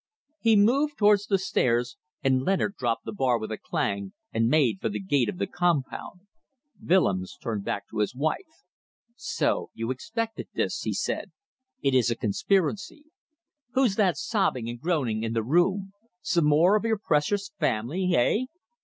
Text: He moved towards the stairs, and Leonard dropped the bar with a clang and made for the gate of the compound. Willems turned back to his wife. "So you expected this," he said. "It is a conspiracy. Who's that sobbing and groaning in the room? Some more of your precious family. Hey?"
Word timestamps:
He 0.39 0.55
moved 0.55 0.97
towards 0.97 1.27
the 1.27 1.37
stairs, 1.37 1.95
and 2.23 2.41
Leonard 2.41 2.75
dropped 2.75 3.05
the 3.05 3.13
bar 3.13 3.37
with 3.37 3.51
a 3.51 3.57
clang 3.59 4.13
and 4.33 4.47
made 4.47 4.81
for 4.81 4.89
the 4.89 4.99
gate 4.99 5.29
of 5.29 5.37
the 5.37 5.45
compound. 5.45 6.21
Willems 6.81 7.37
turned 7.39 7.65
back 7.65 7.87
to 7.89 7.99
his 7.99 8.15
wife. 8.15 8.63
"So 9.15 9.69
you 9.75 9.91
expected 9.91 10.47
this," 10.55 10.79
he 10.81 10.93
said. 10.95 11.29
"It 11.83 11.93
is 11.93 12.09
a 12.09 12.15
conspiracy. 12.15 13.11
Who's 13.75 13.95
that 13.97 14.17
sobbing 14.17 14.67
and 14.67 14.81
groaning 14.81 15.21
in 15.21 15.33
the 15.33 15.43
room? 15.43 15.93
Some 16.23 16.45
more 16.45 16.75
of 16.75 16.83
your 16.83 16.97
precious 16.97 17.51
family. 17.59 18.07
Hey?" 18.07 18.47